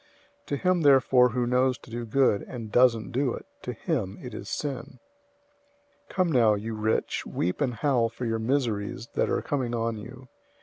[0.45, 4.17] 004:017 To him therefore who knows to do good, and doesn't do it, to him
[4.19, 4.97] it is sin.
[6.09, 9.97] 005:001 Come now, you rich, weep and howl for your miseries that are coming on
[9.97, 10.27] you.